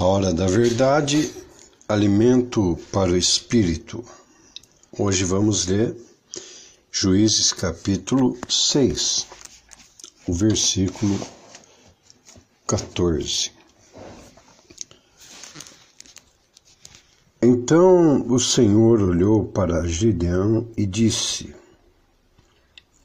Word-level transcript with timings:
A 0.00 0.04
hora 0.04 0.32
da 0.32 0.46
verdade, 0.46 1.30
alimento 1.86 2.78
para 2.90 3.10
o 3.10 3.16
espírito. 3.18 4.02
Hoje 4.98 5.24
vamos 5.24 5.66
ler 5.66 5.94
Juízes 6.90 7.52
capítulo 7.52 8.34
6, 8.48 9.26
o 10.26 10.32
versículo 10.32 11.20
14. 12.66 13.52
Então 17.42 18.26
o 18.26 18.40
Senhor 18.40 19.02
olhou 19.02 19.44
para 19.48 19.86
Gideão 19.86 20.66
e 20.78 20.86
disse: 20.86 21.54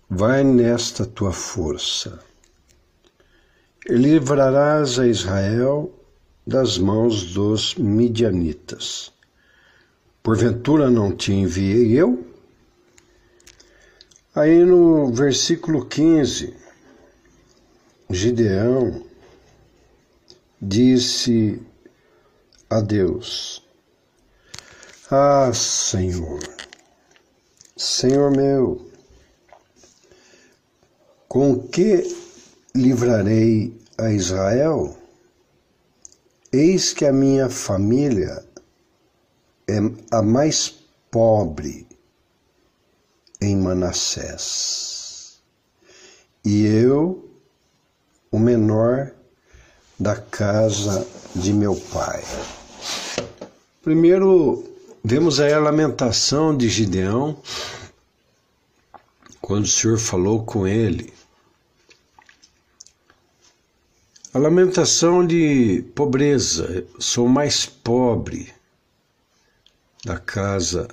Vai 0.09 0.45
nesta 0.45 1.05
tua 1.05 1.33
força, 1.33 2.23
e 3.85 3.95
livrarás 3.95 4.97
a 4.97 5.05
Israel 5.05 5.91
das 6.45 6.77
mãos 6.77 7.33
dos 7.33 7.75
midianitas. 7.75 9.11
Porventura 10.21 10.89
não 10.89 11.15
te 11.15 11.33
enviei 11.33 11.99
eu? 11.99 12.25
Aí 14.35 14.63
no 14.63 15.11
versículo 15.13 15.85
15, 15.85 16.53
Gideão 18.09 19.03
disse 20.61 21.61
a 22.69 22.81
Deus: 22.81 23.63
Ah, 25.09 25.51
Senhor, 25.53 26.39
Senhor 27.77 28.29
meu, 28.31 28.89
com 31.27 31.57
que 31.67 32.03
livrarei 32.75 33.79
a 33.97 34.11
Israel? 34.11 35.04
Eis 36.57 36.93
que 36.93 37.03
a 37.03 37.11
minha 37.11 37.49
família 37.49 38.41
é 39.67 39.77
a 40.09 40.21
mais 40.21 40.73
pobre 41.11 41.85
em 43.41 43.57
Manassés, 43.57 45.41
e 46.45 46.65
eu, 46.65 47.29
o 48.31 48.39
menor 48.39 49.11
da 49.99 50.15
casa 50.15 51.05
de 51.35 51.51
meu 51.51 51.75
pai. 51.75 52.23
Primeiro, 53.81 54.63
vemos 55.03 55.41
aí 55.41 55.51
a 55.51 55.59
lamentação 55.59 56.55
de 56.55 56.69
Gideão, 56.69 57.37
quando 59.41 59.65
o 59.65 59.67
Senhor 59.67 59.97
falou 59.97 60.45
com 60.45 60.65
ele 60.65 61.13
A 64.35 64.37
lamentação 64.37 65.25
de 65.25 65.81
pobreza, 65.95 66.85
sou 66.99 67.25
mais 67.25 67.65
pobre 67.65 68.53
da 70.03 70.19
casa 70.19 70.89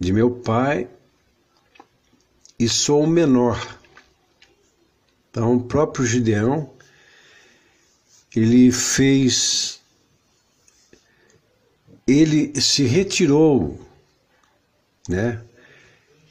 de 0.00 0.12
meu 0.12 0.28
pai 0.28 0.90
e 2.58 2.68
sou 2.68 3.04
o 3.04 3.06
menor. 3.06 3.78
Então, 5.30 5.54
o 5.54 5.62
próprio 5.62 6.04
Gideão, 6.04 6.68
ele 8.34 8.72
fez, 8.72 9.80
ele 12.08 12.60
se 12.60 12.82
retirou, 12.82 13.80
né? 15.08 15.44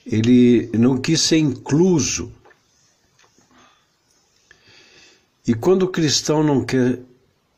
Ele 0.05 0.69
não 0.77 0.97
quis 0.97 1.21
ser 1.21 1.37
incluso 1.37 2.33
e 5.45 5.53
quando 5.53 5.83
o 5.83 5.89
cristão 5.89 6.41
não 6.41 6.63
quer 6.63 6.99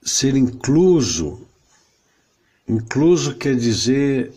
ser 0.02 0.36
incluso, 0.36 1.48
incluso 2.68 3.36
quer 3.36 3.56
dizer 3.56 4.34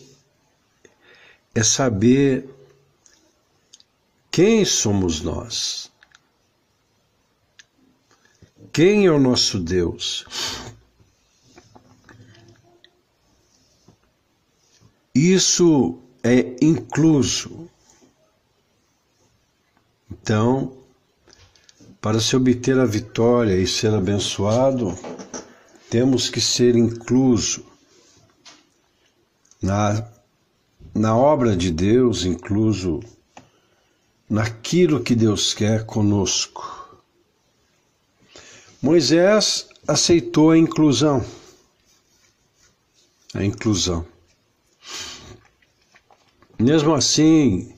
é 1.55 1.63
saber 1.63 2.47
quem 4.31 4.63
somos 4.63 5.21
nós. 5.21 5.91
Quem 8.71 9.07
é 9.07 9.11
o 9.11 9.19
nosso 9.19 9.59
Deus? 9.59 10.25
Isso 15.13 15.99
é 16.23 16.55
incluso. 16.61 17.69
Então, 20.09 20.78
para 22.01 22.19
se 22.19 22.35
obter 22.35 22.79
a 22.79 22.85
vitória 22.85 23.55
e 23.55 23.67
ser 23.67 23.93
abençoado, 23.93 24.97
temos 25.89 26.29
que 26.29 26.39
ser 26.39 26.75
incluso 26.75 27.65
na, 29.61 30.07
na 30.93 31.15
obra 31.15 31.55
de 31.55 31.71
Deus, 31.71 32.23
incluso 32.23 33.01
naquilo 34.29 35.03
que 35.03 35.15
Deus 35.15 35.53
quer 35.53 35.85
conosco. 35.85 36.99
Moisés 38.81 39.67
aceitou 39.85 40.51
a 40.51 40.57
inclusão. 40.57 41.25
A 43.33 43.43
inclusão. 43.43 44.05
Mesmo 46.57 46.93
assim, 46.93 47.73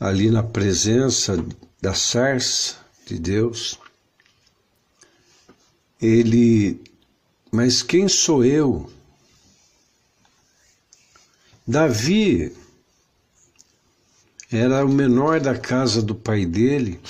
ali 0.00 0.30
na 0.30 0.42
presença 0.42 1.36
da 1.80 1.94
sarça, 1.94 2.83
de 3.06 3.18
Deus, 3.18 3.78
ele, 6.00 6.82
mas 7.50 7.82
quem 7.82 8.08
sou 8.08 8.44
eu? 8.44 8.90
Davi 11.66 12.54
era 14.50 14.84
o 14.84 14.88
menor 14.88 15.40
da 15.40 15.58
casa 15.58 16.02
do 16.02 16.14
pai 16.14 16.44
dele, 16.44 17.00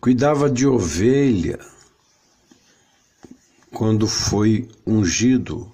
cuidava 0.00 0.50
de 0.50 0.66
ovelha 0.66 1.58
quando 3.72 4.06
foi 4.06 4.68
ungido 4.86 5.70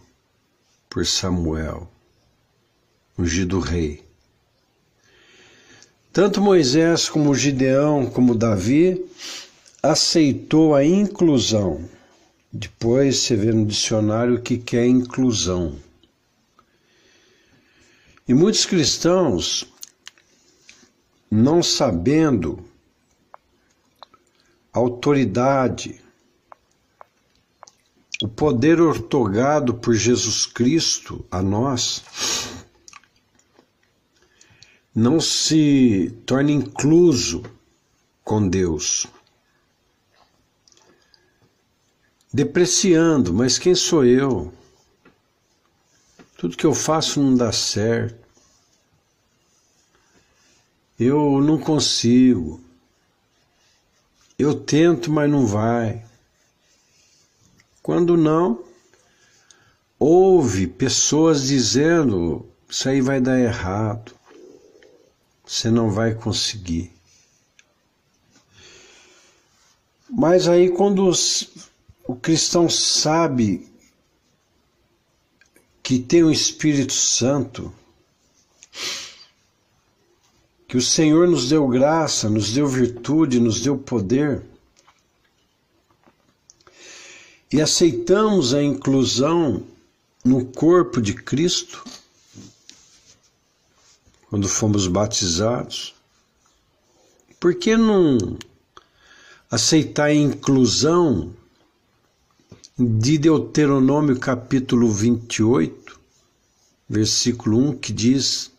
por 0.89 1.05
Samuel, 1.05 1.91
ungido 3.19 3.59
rei. 3.59 4.06
Tanto 6.17 6.41
Moisés 6.41 7.11
como 7.11 7.35
Gideão, 7.35 8.07
como 8.07 8.35
Davi, 8.35 9.05
aceitou 9.83 10.75
a 10.75 10.83
inclusão. 10.83 11.91
Depois 12.51 13.19
você 13.19 13.37
vê 13.37 13.53
no 13.53 13.67
dicionário 13.67 14.37
o 14.37 14.41
que 14.41 14.79
é 14.79 14.87
inclusão. 14.87 15.77
E 18.27 18.33
muitos 18.33 18.65
cristãos, 18.65 19.71
não 21.31 21.63
sabendo 21.63 22.65
a 24.73 24.79
autoridade, 24.79 26.01
o 28.23 28.29
poder 28.29 28.81
ortogado 28.81 29.75
por 29.75 29.93
Jesus 29.93 30.47
Cristo 30.47 31.27
a 31.31 31.43
nós, 31.43 32.03
não 34.97 35.21
se 35.21 36.11
torne 36.25 36.55
incluso 36.55 37.43
com 38.25 38.49
Deus. 38.49 39.07
Depreciando, 42.33 43.35
mas 43.35 43.59
quem 43.59 43.75
sou 43.75 44.07
eu? 44.07 44.51
Tudo 46.39 46.57
que 46.57 46.65
eu 46.65 46.73
faço 46.73 47.23
não 47.23 47.35
dá 47.35 47.53
certo. 47.53 48.27
Eu 50.99 51.43
não 51.43 51.59
consigo. 51.59 52.59
Eu 54.39 54.55
tento, 54.55 55.13
mas 55.13 55.31
não 55.31 55.47
vai. 55.47 56.07
Quando 57.83 58.17
não, 58.17 58.65
ouve 59.99 60.67
pessoas 60.67 61.43
dizendo: 61.43 62.49
Isso 62.67 62.89
aí 62.89 63.03
vai 63.03 63.21
dar 63.21 63.39
errado 63.39 64.16
você 65.47 65.71
não 65.71 65.89
vai 65.91 66.13
conseguir. 66.13 66.93
Mas 70.11 70.49
aí, 70.49 70.71
quando 70.71 71.07
os, 71.07 71.69
o 72.05 72.17
cristão 72.17 72.69
sabe 72.69 73.69
que 75.83 76.01
tem 76.01 76.25
o 76.25 76.33
Espírito 76.33 76.93
Santo, 76.93 77.73
que 80.67 80.77
o 80.77 80.83
Senhor 80.83 81.29
nos 81.29 81.49
deu 81.49 81.69
graça, 81.69 82.29
nos 82.29 82.53
deu 82.53 82.67
virtude, 82.67 83.39
nos 83.39 83.61
deu 83.61 83.79
poder, 83.79 84.43
e 87.53 87.61
aceitamos 87.61 88.53
a 88.53 88.63
inclusão 88.63 89.63
no 90.25 90.45
corpo 90.47 91.01
de 91.01 91.15
Cristo, 91.15 91.85
quando 94.29 94.49
fomos 94.49 94.87
batizados, 94.87 95.95
por 97.39 97.55
que 97.55 97.77
não 97.77 98.39
aceitar 99.51 100.07
a 100.07 100.15
inclusão 100.15 101.33
de 102.77 103.17
Deuteronômio 103.19 104.19
capítulo 104.19 104.91
28, 104.91 105.99
versículo 106.89 107.71
1, 107.71 107.77
que 107.79 107.93
diz: 107.93 108.51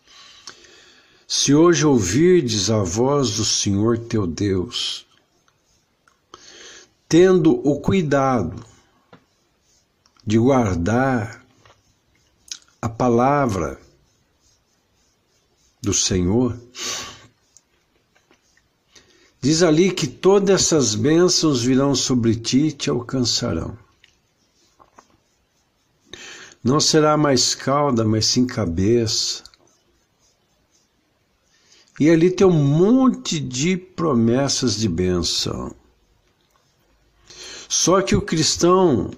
Se 1.27 1.53
hoje 1.53 1.85
ouvirdes 1.85 2.69
a 2.69 2.79
voz 2.79 3.35
do 3.35 3.45
Senhor 3.45 3.97
teu 3.97 4.25
Deus, 4.25 5.05
tendo 7.09 7.51
o 7.67 7.79
cuidado 7.79 8.65
de 10.25 10.37
guardar 10.37 11.45
a 12.81 12.89
palavra 12.89 13.86
do 15.81 15.93
Senhor, 15.93 16.59
diz 19.41 19.63
ali 19.63 19.91
que 19.91 20.07
todas 20.07 20.61
essas 20.61 20.95
bênçãos 20.95 21.61
virão 21.61 21.95
sobre 21.95 22.35
ti 22.35 22.67
e 22.67 22.71
te 22.71 22.89
alcançarão. 22.89 23.77
Não 26.63 26.79
será 26.79 27.15
mais 27.15 27.55
cauda, 27.55 28.03
mas 28.03 28.25
sim 28.25 28.45
cabeça. 28.45 29.43
E 31.99 32.09
ali 32.09 32.29
tem 32.29 32.45
um 32.45 32.51
monte 32.51 33.39
de 33.39 33.77
promessas 33.77 34.75
de 34.75 34.89
bênção. 34.89 35.73
Só 37.69 38.01
que 38.01 38.15
o 38.15 38.21
cristão 38.21 39.11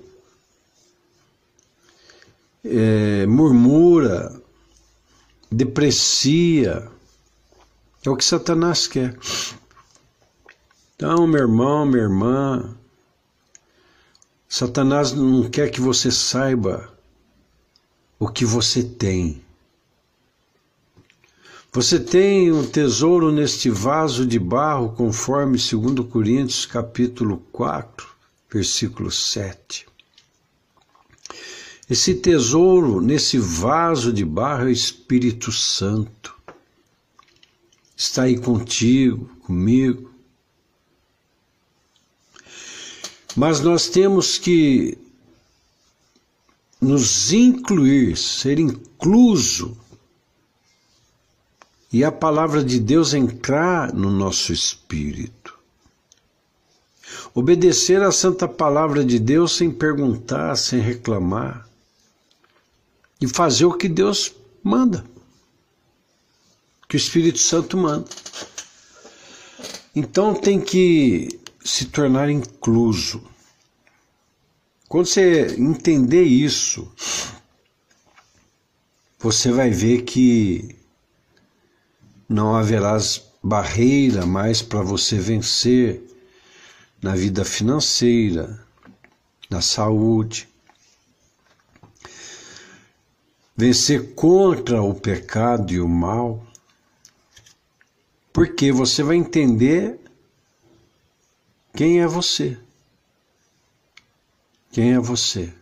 é, 2.64 3.26
murmura, 3.26 4.42
deprecia, 5.52 6.90
é 8.06 8.10
o 8.10 8.16
que 8.16 8.24
Satanás 8.24 8.88
quer. 8.88 9.18
Então, 10.96 11.26
meu 11.26 11.42
irmão, 11.42 11.86
minha 11.86 12.04
irmã, 12.04 12.76
Satanás 14.48 15.12
não 15.12 15.50
quer 15.50 15.70
que 15.70 15.82
você 15.82 16.12
saiba 16.12 16.92
o 18.20 18.28
que 18.28 18.46
você 18.46 18.84
tem. 18.84 19.42
Você 21.72 22.00
tem 22.00 22.52
um 22.52 22.66
tesouro 22.66 23.32
neste 23.32 23.70
vaso 23.70 24.26
de 24.26 24.40
barro, 24.40 24.90
conforme 24.94 25.58
2 25.58 26.10
Coríntios 26.10 26.66
capítulo 26.66 27.38
4, 27.52 28.08
versículo 28.52 29.12
7. 29.12 29.89
Esse 31.90 32.14
tesouro 32.14 33.02
nesse 33.02 33.40
vaso 33.40 34.14
de 34.14 34.24
barro 34.24 34.64
é 34.64 34.66
o 34.66 34.70
Espírito 34.70 35.52
Santo. 35.52 36.36
Está 37.98 38.24
aí 38.24 38.38
contigo, 38.38 39.26
comigo. 39.42 40.12
Mas 43.36 43.60
nós 43.60 43.88
temos 43.90 44.38
que 44.38 44.98
nos 46.80 47.34
incluir, 47.34 48.16
ser 48.16 48.60
incluso, 48.60 49.76
e 51.92 52.04
a 52.04 52.12
palavra 52.12 52.64
de 52.64 52.80
Deus 52.80 53.14
entrar 53.16 53.92
no 53.94 54.12
nosso 54.12 54.54
espírito. 54.54 55.58
Obedecer 57.34 58.02
à 58.04 58.12
santa 58.12 58.48
palavra 58.48 59.04
de 59.04 59.18
Deus 59.18 59.54
sem 59.54 59.72
perguntar, 59.72 60.56
sem 60.56 60.80
reclamar, 60.80 61.69
e 63.20 63.28
fazer 63.28 63.66
o 63.66 63.74
que 63.74 63.88
Deus 63.88 64.34
manda, 64.64 65.06
que 66.88 66.96
o 66.96 66.98
Espírito 66.98 67.40
Santo 67.40 67.78
manda. 67.78 68.08
Então 69.96 70.34
tem 70.34 70.60
que 70.60 71.40
se 71.64 71.86
tornar 71.86 72.30
incluso. 72.30 73.22
Quando 74.88 75.06
você 75.06 75.56
entender 75.60 76.24
isso, 76.24 76.92
você 79.20 79.52
vai 79.52 79.70
ver 79.70 80.02
que 80.04 80.76
não 82.28 82.56
haverá 82.56 82.98
barreira 83.44 84.26
mais 84.26 84.62
para 84.62 84.82
você 84.82 85.18
vencer 85.18 86.02
na 87.02 87.16
vida 87.16 87.46
financeira, 87.46 88.66
na 89.50 89.62
saúde. 89.62 90.49
Vencer 93.60 94.16
contra 94.16 94.82
o 94.82 94.96
pecado 94.96 95.74
e 95.74 95.82
o 95.82 95.88
mal, 95.90 96.42
porque 98.32 98.72
você 98.72 99.04
vai 99.04 99.18
entender 99.18 100.00
quem 101.76 102.00
é 102.00 102.08
você. 102.08 102.58
Quem 104.72 104.94
é 104.94 104.98
você? 104.98 105.54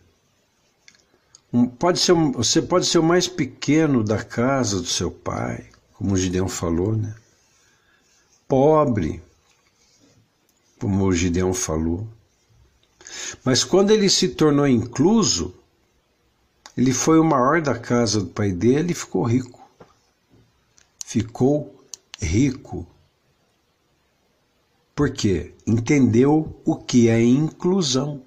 Um, 1.52 1.66
pode 1.66 1.98
ser, 1.98 2.12
você 2.12 2.62
pode 2.62 2.86
ser 2.86 3.00
o 3.00 3.02
mais 3.02 3.26
pequeno 3.26 4.04
da 4.04 4.22
casa 4.22 4.80
do 4.80 4.86
seu 4.86 5.10
pai, 5.10 5.68
como 5.94 6.14
o 6.14 6.16
Gideão 6.16 6.46
falou, 6.48 6.94
né? 6.94 7.16
Pobre, 8.46 9.20
como 10.78 11.04
o 11.04 11.12
Gideão 11.12 11.52
falou. 11.52 12.06
Mas 13.42 13.64
quando 13.64 13.90
ele 13.90 14.08
se 14.08 14.28
tornou 14.28 14.68
incluso, 14.68 15.52
ele 16.78 16.92
foi 16.92 17.18
o 17.18 17.24
maior 17.24 17.60
da 17.60 17.76
casa 17.76 18.20
do 18.20 18.28
pai 18.28 18.52
dele 18.52 18.92
e 18.92 18.94
ficou 18.94 19.24
rico. 19.24 19.60
Ficou 21.04 21.84
rico. 22.20 22.86
Por 24.94 25.10
quê? 25.10 25.54
Entendeu 25.66 26.56
o 26.64 26.76
que 26.76 27.08
é 27.08 27.20
inclusão. 27.20 28.22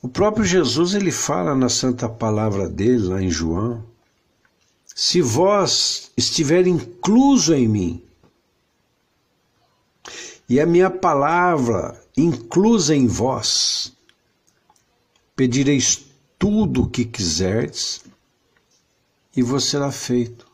O 0.00 0.08
próprio 0.08 0.42
Jesus 0.42 0.94
ele 0.94 1.12
fala 1.12 1.54
na 1.54 1.68
santa 1.68 2.08
palavra 2.08 2.66
dele 2.66 3.08
lá 3.08 3.22
em 3.22 3.28
João: 3.28 3.84
Se 4.86 5.20
vós 5.20 6.12
estiver 6.16 6.66
incluso 6.66 7.52
em 7.52 7.68
mim, 7.68 8.02
e 10.48 10.58
a 10.58 10.64
minha 10.64 10.88
palavra 10.88 12.02
inclusa 12.16 12.96
em 12.96 13.06
vós, 13.06 13.92
pedireis 15.36 16.10
tudo 16.42 16.82
o 16.82 16.90
que 16.90 17.04
quiserdes 17.04 18.00
e 19.36 19.44
vos 19.44 19.64
será 19.64 19.92
feito. 19.92 20.44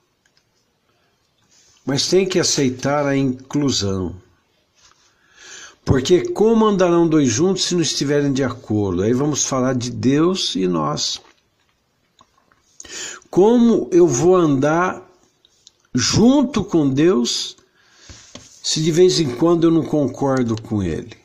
Mas 1.82 2.08
tem 2.08 2.29
que 2.29 2.38
aceitar 2.38 3.06
a 3.06 3.17
inclusão. 3.17 4.14
Porque 5.86 6.29
como 6.29 6.67
andarão 6.67 7.08
dois 7.08 7.31
juntos 7.31 7.65
se 7.65 7.74
não 7.74 7.81
estiverem 7.81 8.34
de 8.34 8.44
acordo? 8.44 9.03
Aí 9.03 9.15
vamos 9.15 9.46
falar 9.46 9.74
de 9.74 9.91
Deus 9.91 10.55
e 10.56 10.67
nós. 10.67 11.22
Como 13.31 13.89
eu 13.91 14.06
vou 14.06 14.36
andar 14.36 15.03
junto 15.94 16.62
com 16.62 16.86
Deus 16.86 17.56
se 18.62 18.82
de 18.82 18.93
vez 18.93 19.19
em 19.20 19.34
quando 19.36 19.69
eu 19.69 19.70
não 19.70 19.86
concordo 19.86 20.60
com 20.60 20.82
Ele? 20.82 21.17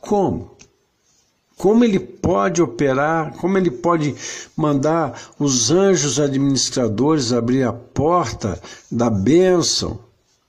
Como? 0.00 0.51
Como 1.56 1.84
ele 1.84 1.98
pode 1.98 2.60
operar, 2.60 3.34
como 3.36 3.56
ele 3.56 3.70
pode 3.70 4.14
mandar 4.56 5.30
os 5.38 5.70
anjos 5.70 6.18
administradores 6.18 7.32
abrir 7.32 7.62
a 7.62 7.72
porta 7.72 8.60
da 8.90 9.08
bênção 9.08 10.00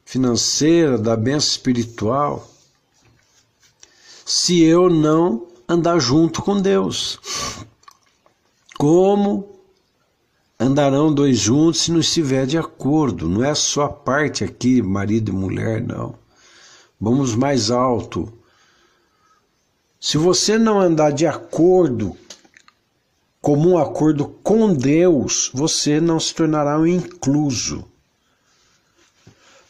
financeira, 0.05 0.98
da 0.98 1.15
bênção 1.15 1.50
espiritual, 1.51 2.50
se 4.25 4.63
eu 4.63 4.89
não 4.89 5.48
andar 5.67 6.00
junto 6.00 6.41
com 6.41 6.60
Deus. 6.60 7.19
Como 8.77 9.60
andarão 10.60 11.13
dois 11.13 11.38
juntos 11.38 11.81
se 11.81 11.91
não 11.91 12.00
estiver 12.00 12.45
de 12.45 12.57
acordo? 12.57 13.27
Não 13.27 13.43
é 13.43 13.53
só 13.55 13.83
a 13.83 13.89
parte 13.89 14.43
aqui, 14.43 14.81
marido 14.81 15.31
e 15.31 15.36
mulher, 15.36 15.81
não. 15.81 16.15
Vamos 17.00 17.36
mais 17.36 17.69
alto. 17.69 18.31
Se 20.03 20.17
você 20.17 20.57
não 20.57 20.81
andar 20.81 21.13
de 21.13 21.25
acordo, 21.25 22.13
como 23.41 23.69
um 23.69 23.77
acordo 23.77 24.27
com 24.43 24.74
Deus, 24.74 25.50
você 25.53 26.01
não 26.01 26.19
se 26.19 26.36
tornará 26.36 26.77
um 26.77 26.86
incluso 26.86 27.88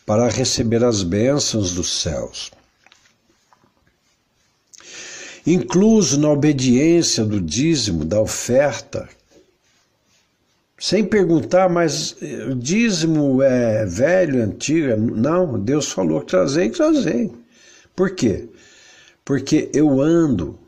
para 0.07 0.27
receber 0.27 0.83
as 0.83 1.03
bênçãos 1.03 1.75
dos 1.75 2.01
céus. 2.01 2.49
Incluso 5.45 6.19
na 6.19 6.29
obediência 6.29 7.23
do 7.23 7.39
dízimo, 7.39 8.03
da 8.03 8.19
oferta, 8.19 9.07
sem 10.79 11.05
perguntar, 11.05 11.69
mas 11.69 12.15
eh, 12.19 12.45
o 12.45 12.55
dízimo 12.55 13.39
é 13.43 13.85
velho, 13.85 14.41
antigo? 14.41 14.97
Não, 14.97 15.59
Deus 15.59 15.91
falou 15.91 16.23
trazei, 16.23 16.71
trazei. 16.71 17.31
Por 17.95 18.15
quê? 18.15 18.49
Porque 19.25 19.69
eu 19.73 20.01
ando 20.01 20.59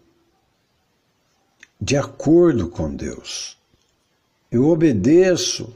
de 1.79 1.97
acordo 1.97 2.69
com 2.69 2.93
Deus. 2.93 3.57
Eu 4.51 4.67
obedeço 4.69 5.75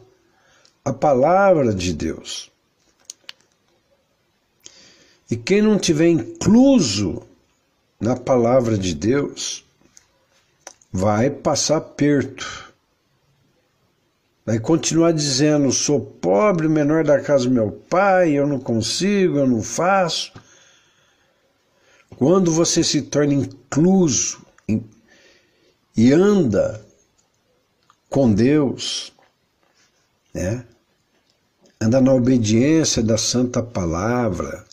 a 0.83 0.93
palavra 0.93 1.73
de 1.73 1.93
Deus. 1.93 2.49
E 5.29 5.35
quem 5.35 5.61
não 5.61 5.77
tiver 5.77 6.07
incluso 6.07 7.21
na 7.99 8.15
palavra 8.15 8.77
de 8.77 8.95
Deus 8.95 9.63
vai 10.91 11.29
passar 11.29 11.81
perto. 11.81 12.73
Vai 14.45 14.59
continuar 14.59 15.11
dizendo: 15.11 15.71
sou 15.71 15.99
pobre, 15.99 16.67
menor 16.67 17.03
da 17.03 17.19
casa 17.19 17.43
do 17.43 17.51
meu 17.51 17.71
pai, 17.71 18.31
eu 18.31 18.47
não 18.47 18.59
consigo, 18.59 19.37
eu 19.37 19.47
não 19.47 19.61
faço. 19.61 20.33
Quando 22.17 22.51
você 22.51 22.83
se 22.83 23.03
torna 23.03 23.33
incluso 23.33 24.45
e 25.95 26.13
anda 26.13 26.85
com 28.09 28.33
Deus, 28.33 29.13
né? 30.33 30.65
anda 31.81 32.01
na 32.01 32.13
obediência 32.13 33.01
da 33.03 33.17
Santa 33.17 33.61
Palavra, 33.61 34.65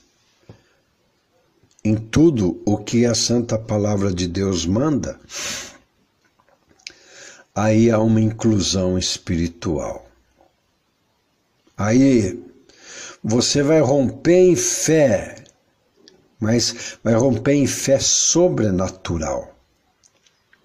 em 1.85 1.95
tudo 1.95 2.61
o 2.65 2.79
que 2.79 3.07
a 3.07 3.15
Santa 3.15 3.59
Palavra 3.59 4.13
de 4.13 4.27
Deus 4.27 4.67
manda, 4.67 5.21
aí 7.55 7.91
há 7.91 7.99
uma 7.99 8.21
inclusão 8.21 8.99
espiritual. 8.99 10.07
Aí 11.77 12.43
você 13.23 13.63
vai 13.63 13.81
romper 13.81 14.51
em 14.51 14.57
fé, 14.57 15.45
mas 16.39 16.99
vai 17.03 17.15
romper 17.15 17.55
em 17.55 17.67
fé 17.67 17.99
sobrenatural. 17.99 19.55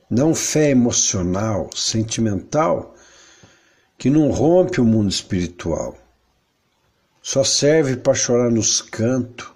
Não 0.10 0.36
fé 0.36 0.72
emocional, 0.72 1.70
sentimental, 1.74 2.96
que 3.98 4.10
não 4.10 4.30
rompe 4.30 4.82
o 4.82 4.86
mundo 4.86 5.10
espiritual. 5.10 5.98
Só 7.22 7.44
serve 7.44 7.96
para 7.96 8.14
chorar 8.14 8.52
nos 8.52 8.82
cantos 8.82 9.52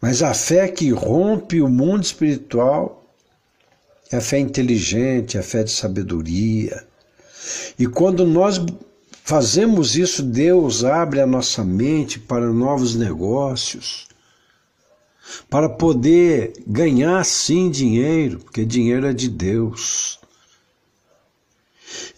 mas 0.00 0.22
a 0.22 0.32
fé 0.32 0.68
que 0.68 0.90
rompe 0.90 1.60
o 1.60 1.68
mundo 1.68 2.04
espiritual 2.04 3.04
é 4.10 4.16
a 4.16 4.20
fé 4.20 4.38
inteligente, 4.38 5.36
a 5.36 5.42
fé 5.42 5.64
de 5.64 5.70
sabedoria. 5.70 6.86
E 7.78 7.86
quando 7.86 8.24
nós 8.24 8.58
fazemos 9.28 9.94
isso, 9.94 10.22
Deus 10.22 10.84
abre 10.84 11.20
a 11.20 11.26
nossa 11.26 11.62
mente 11.62 12.18
para 12.18 12.50
novos 12.50 12.94
negócios, 12.94 14.08
para 15.50 15.68
poder 15.68 16.54
ganhar 16.66 17.22
sim 17.26 17.70
dinheiro, 17.70 18.38
porque 18.38 18.64
dinheiro 18.64 19.06
é 19.06 19.12
de 19.12 19.28
Deus. 19.28 20.18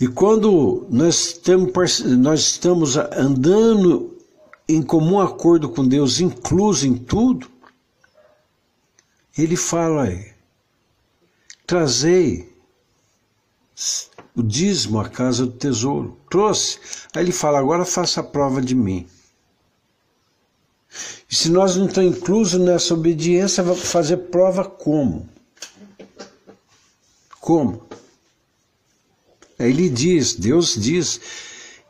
E 0.00 0.07
quando 0.07 0.87
nós 0.88 1.33
estamos, 1.33 2.00
nós 2.17 2.40
estamos 2.43 2.97
andando 2.97 4.17
em 4.69 4.81
comum 4.81 5.19
acordo 5.19 5.69
com 5.69 5.85
Deus, 5.85 6.21
incluso 6.21 6.87
em 6.87 6.95
tudo, 6.97 7.50
ele 9.37 9.57
fala 9.57 10.09
trazei 11.67 12.49
o 14.35 14.43
dízimo 14.43 15.01
à 15.01 15.09
casa 15.09 15.47
do 15.47 15.53
tesouro. 15.53 16.19
Trouxe. 16.31 16.79
Aí 17.15 17.25
ele 17.25 17.33
fala, 17.33 17.59
agora 17.59 17.85
faça 17.85 18.21
a 18.21 18.25
prova 18.25 18.61
de 18.61 18.75
mim. 18.75 19.07
E 21.31 21.35
se 21.35 21.49
nós 21.51 21.77
não 21.77 21.87
estamos 21.87 22.17
inclusos 22.17 22.61
nessa 22.61 22.95
obediência, 22.95 23.63
fazer 23.75 24.17
prova 24.17 24.65
como? 24.65 25.29
Como? 27.41 27.83
Aí 29.59 29.71
ele 29.71 29.89
diz, 29.89 30.35
Deus 30.35 30.75
diz, 30.75 31.21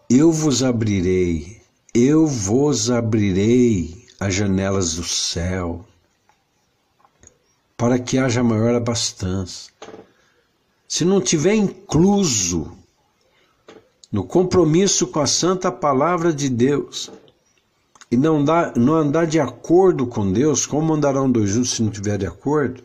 eu 0.09 0.31
vos 0.33 0.63
abrirei, 0.63 1.63
eu 1.95 2.27
vos 2.27 2.91
abrirei 2.91 4.07
as 4.19 4.35
janelas 4.35 4.95
do 4.95 5.05
céu 5.05 5.87
para 7.77 7.99
que 7.99 8.19
haja 8.19 8.43
maior 8.43 8.75
abastança. 8.75 9.71
Se 10.91 11.05
não 11.05 11.21
tiver 11.21 11.55
incluso 11.55 12.77
no 14.11 14.25
compromisso 14.25 15.07
com 15.07 15.21
a 15.21 15.27
santa 15.27 15.71
palavra 15.71 16.33
de 16.33 16.49
Deus 16.49 17.13
e 18.11 18.17
não, 18.17 18.45
dá, 18.45 18.73
não 18.75 18.95
andar 18.95 19.25
de 19.25 19.39
acordo 19.39 20.05
com 20.05 20.33
Deus, 20.33 20.67
como 20.67 20.93
andarão 20.93 21.31
dois 21.31 21.51
juntos 21.51 21.71
se 21.71 21.83
não 21.85 21.93
tiver 21.93 22.19
de 22.19 22.27
acordo? 22.27 22.83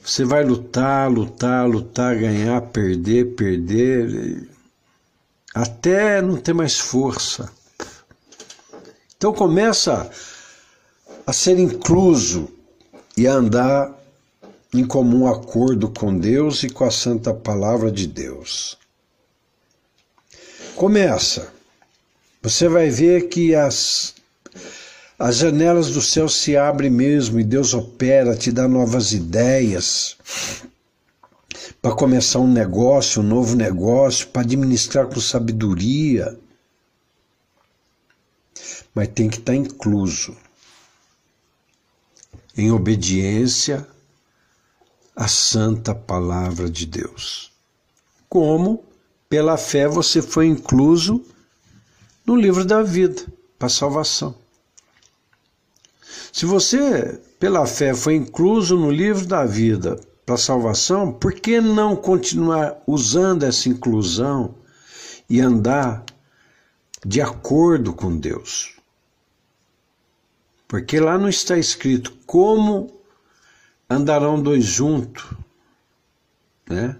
Você 0.00 0.24
vai 0.24 0.44
lutar, 0.44 1.10
lutar, 1.10 1.68
lutar, 1.68 2.16
ganhar, 2.16 2.60
perder, 2.60 3.34
perder, 3.34 4.48
até 5.52 6.22
não 6.22 6.36
ter 6.36 6.52
mais 6.52 6.78
força. 6.78 7.50
Então 9.16 9.32
começa 9.32 10.08
a 11.26 11.32
ser 11.32 11.58
incluso 11.58 12.48
e 13.16 13.26
andar 13.26 13.97
em 14.78 14.86
comum 14.86 15.26
acordo 15.26 15.90
com 15.90 16.16
Deus 16.16 16.62
e 16.62 16.68
com 16.68 16.84
a 16.84 16.90
santa 16.90 17.34
palavra 17.34 17.90
de 17.90 18.06
Deus. 18.06 18.78
Começa. 20.76 21.52
Você 22.40 22.68
vai 22.68 22.88
ver 22.88 23.28
que 23.28 23.54
as 23.54 24.14
as 25.18 25.38
janelas 25.38 25.90
do 25.90 26.00
céu 26.00 26.28
se 26.28 26.56
abrem 26.56 26.88
mesmo 26.88 27.40
e 27.40 27.44
Deus 27.44 27.74
opera, 27.74 28.36
te 28.36 28.52
dá 28.52 28.68
novas 28.68 29.10
ideias 29.10 30.16
para 31.82 31.92
começar 31.96 32.38
um 32.38 32.46
negócio, 32.46 33.20
um 33.20 33.24
novo 33.24 33.56
negócio, 33.56 34.28
para 34.28 34.42
administrar 34.42 35.08
com 35.08 35.20
sabedoria. 35.20 36.38
Mas 38.94 39.08
tem 39.08 39.28
que 39.28 39.38
estar 39.38 39.52
tá 39.52 39.58
incluso 39.58 40.36
em 42.56 42.70
obediência 42.70 43.84
à 45.18 45.26
santa 45.26 45.96
palavra 45.96 46.70
de 46.70 46.86
Deus. 46.86 47.50
Como, 48.28 48.84
pela 49.28 49.56
fé, 49.56 49.88
você 49.88 50.22
foi 50.22 50.46
incluso 50.46 51.24
no 52.24 52.36
livro 52.36 52.64
da 52.64 52.84
vida 52.84 53.26
para 53.58 53.68
salvação. 53.68 54.32
Se 56.32 56.46
você, 56.46 57.20
pela 57.40 57.66
fé, 57.66 57.94
foi 57.94 58.14
incluso 58.14 58.78
no 58.78 58.92
livro 58.92 59.26
da 59.26 59.44
vida 59.44 60.00
para 60.24 60.36
salvação, 60.36 61.12
por 61.12 61.32
que 61.32 61.60
não 61.60 61.96
continuar 61.96 62.80
usando 62.86 63.42
essa 63.42 63.68
inclusão 63.68 64.54
e 65.28 65.40
andar 65.40 66.04
de 67.04 67.20
acordo 67.20 67.92
com 67.92 68.16
Deus? 68.16 68.76
Porque 70.68 71.00
lá 71.00 71.18
não 71.18 71.28
está 71.28 71.58
escrito 71.58 72.12
como 72.24 72.97
andarão 73.88 74.42
dois 74.42 74.64
juntos, 74.64 75.24
né? 76.68 76.96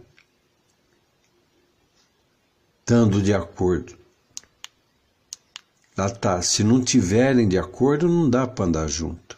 Estando 2.80 3.23
de 3.23 3.35
acordo. 3.35 3.97
Lá 5.97 6.09
tá, 6.09 6.40
se 6.42 6.62
não 6.62 6.83
tiverem 6.83 7.49
de 7.49 7.59
acordo, 7.59 8.09
não 8.09 8.30
dá 8.30 8.47
para 8.47 8.64
andar 8.64 8.88
junto. 8.88 9.37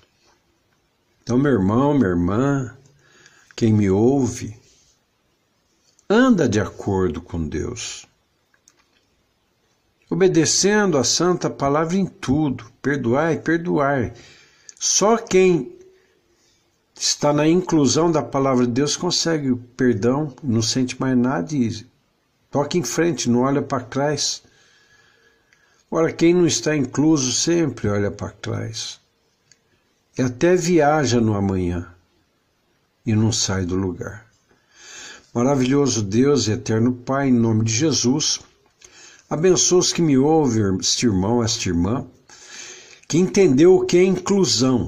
Então, 1.22 1.38
meu 1.38 1.52
irmão, 1.52 1.94
minha 1.94 2.08
irmã, 2.08 2.76
quem 3.56 3.72
me 3.72 3.90
ouve, 3.90 4.56
anda 6.08 6.48
de 6.48 6.60
acordo 6.60 7.20
com 7.20 7.48
Deus 7.48 8.06
obedecendo 10.10 10.98
a 10.98 11.04
santa 11.04 11.48
palavra 11.48 11.96
em 11.96 12.04
tudo, 12.04 12.64
perdoai, 12.82 13.38
perdoai. 13.38 14.12
Só 14.76 15.16
quem 15.16 15.78
está 17.00 17.32
na 17.32 17.48
inclusão 17.48 18.12
da 18.12 18.22
palavra 18.22 18.66
de 18.66 18.72
Deus 18.72 18.94
consegue 18.94 19.50
o 19.50 19.56
perdão, 19.56 20.34
não 20.42 20.60
sente 20.60 21.00
mais 21.00 21.16
nada 21.16 21.54
e 21.54 21.86
toca 22.50 22.76
em 22.76 22.82
frente, 22.82 23.30
não 23.30 23.40
olha 23.40 23.62
para 23.62 23.82
trás. 23.82 24.42
Agora, 25.90 26.12
quem 26.12 26.34
não 26.34 26.46
está 26.46 26.76
incluso 26.76 27.32
sempre 27.32 27.88
olha 27.88 28.10
para 28.10 28.32
trás. 28.32 29.00
E 30.16 30.20
até 30.20 30.54
viaja 30.54 31.22
no 31.22 31.34
amanhã 31.34 31.88
e 33.06 33.14
não 33.14 33.32
sai 33.32 33.64
do 33.64 33.76
lugar. 33.76 34.26
Maravilhoso 35.32 36.02
Deus 36.02 36.48
e 36.48 36.52
eterno 36.52 36.92
Pai, 36.92 37.28
em 37.28 37.32
nome 37.32 37.64
de 37.64 37.72
Jesus. 37.72 38.40
Abençoa 39.30 39.78
os 39.78 39.90
que 39.90 40.02
me 40.02 40.18
ouvem, 40.18 40.76
este 40.78 41.06
irmão, 41.06 41.42
esta 41.42 41.66
irmã, 41.66 42.06
que 43.08 43.16
entendeu 43.16 43.76
o 43.76 43.86
que 43.86 43.96
é 43.96 44.04
inclusão. 44.04 44.86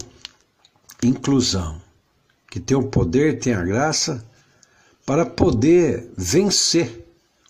Inclusão. 1.02 1.81
Que 2.52 2.60
tem 2.60 2.76
o 2.76 2.82
poder, 2.82 3.38
tem 3.38 3.54
a 3.54 3.64
graça 3.64 4.22
para 5.06 5.24
poder 5.24 6.12
vencer, 6.14 7.02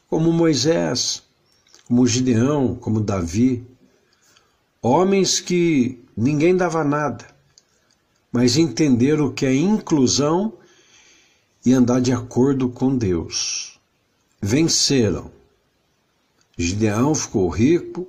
como 0.09 0.33
Moisés, 0.33 1.25
como 1.89 2.07
Gideão, 2.07 2.77
como 2.77 3.01
Davi. 3.01 3.67
Homens 4.81 5.41
que 5.41 5.99
ninguém 6.17 6.57
dava 6.57 6.85
nada, 6.85 7.27
mas 8.31 8.57
entenderam 8.57 9.27
o 9.27 9.33
que 9.33 9.45
é 9.45 9.53
inclusão 9.53 10.53
e 11.67 11.73
andar 11.73 12.01
de 12.01 12.13
acordo 12.13 12.69
com 12.69 12.97
Deus. 12.97 13.81
Venceram 14.41 15.33
Gideão 16.57 17.13
ficou 17.13 17.49
rico, 17.49 18.07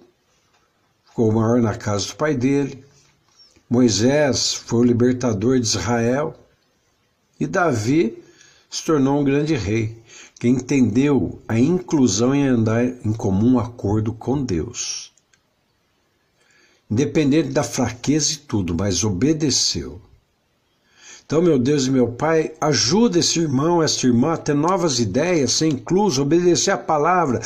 ficou 1.05 1.31
maior 1.31 1.59
na 1.59 1.73
casa 1.73 2.05
do 2.09 2.15
pai 2.17 2.35
dele. 2.35 2.85
Moisés 3.67 4.53
foi 4.53 4.81
o 4.81 4.83
libertador 4.83 5.59
de 5.59 5.65
Israel. 5.65 6.37
E 7.43 7.47
Davi 7.47 8.23
se 8.69 8.85
tornou 8.85 9.19
um 9.19 9.23
grande 9.25 9.53
rei, 9.53 10.01
que 10.39 10.47
entendeu 10.47 11.41
a 11.45 11.59
inclusão 11.59 12.33
em 12.33 12.47
andar 12.47 12.85
em 12.85 13.11
comum 13.11 13.59
acordo 13.59 14.13
com 14.13 14.41
Deus. 14.41 15.11
Independente 16.89 17.49
da 17.49 17.61
fraqueza 17.61 18.31
e 18.31 18.37
tudo, 18.37 18.73
mas 18.73 19.03
obedeceu. 19.03 20.01
Então, 21.25 21.41
meu 21.41 21.59
Deus 21.59 21.85
e 21.85 21.91
meu 21.91 22.13
Pai, 22.13 22.53
ajuda 22.61 23.19
esse 23.19 23.41
irmão, 23.41 23.83
essa 23.83 24.07
irmã 24.07 24.35
a 24.35 24.37
ter 24.37 24.55
novas 24.55 24.99
ideias, 24.99 25.51
ser 25.51 25.67
incluso, 25.67 26.21
obedecer 26.21 26.71
a 26.71 26.77
palavra, 26.77 27.41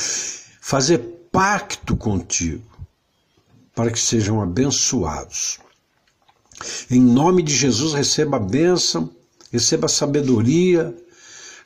fazer 0.60 0.98
pacto 1.32 1.96
contigo, 1.96 2.62
para 3.74 3.90
que 3.90 3.98
sejam 3.98 4.40
abençoados. 4.40 5.58
Em 6.88 7.00
nome 7.00 7.42
de 7.42 7.52
Jesus, 7.52 7.94
receba 7.94 8.36
a 8.36 8.40
bênção, 8.40 9.17
receba 9.50 9.88
sabedoria, 9.88 10.94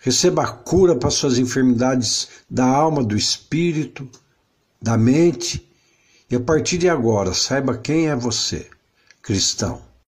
receba 0.01 0.43
a 0.43 0.49
cura 0.49 0.97
para 0.97 1.11
suas 1.11 1.39
enfermidades 1.39 2.29
da 2.49 2.65
alma, 2.65 3.05
do 3.05 3.17
espírito, 3.17 4.09
da 4.81 4.97
mente. 4.97 5.69
E 6.31 6.37
a 6.37 6.41
partir 6.41 6.79
de 6.79 6.89
agora, 6.89 7.35
saiba 7.35 7.77
quem 7.77 8.09
é 8.09 8.17
você, 8.17 8.67
cristão. 9.21 9.92